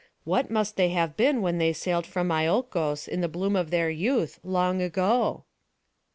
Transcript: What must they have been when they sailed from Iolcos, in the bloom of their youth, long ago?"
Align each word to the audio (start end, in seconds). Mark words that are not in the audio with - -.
What 0.23 0.49
must 0.49 0.77
they 0.77 0.89
have 0.89 1.15
been 1.15 1.43
when 1.43 1.59
they 1.59 1.73
sailed 1.73 2.07
from 2.07 2.31
Iolcos, 2.31 3.07
in 3.07 3.21
the 3.21 3.27
bloom 3.29 3.55
of 3.55 3.69
their 3.69 3.91
youth, 3.91 4.39
long 4.43 4.81
ago?" 4.81 5.43